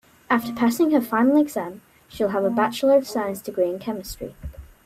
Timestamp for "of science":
2.97-3.39